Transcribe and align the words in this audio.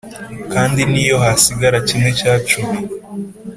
Kandi 0.53 0.81
n’iyo 0.91 1.17
hasigara 1.23 1.77
kimwe 1.87 2.09
cya 2.19 2.33
cumi, 2.47 2.77